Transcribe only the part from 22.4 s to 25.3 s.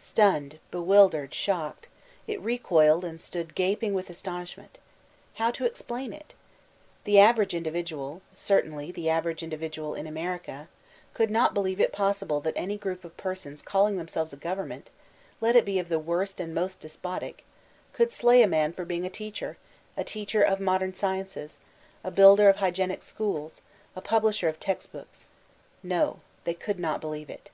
of hygienic schools, a publisher of text books.